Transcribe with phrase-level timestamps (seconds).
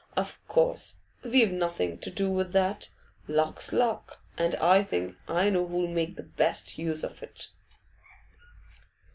[0.17, 2.89] Of course, we've nothing to do with that.
[3.27, 7.49] Luck's luck, and I think I know who'll make best use of it.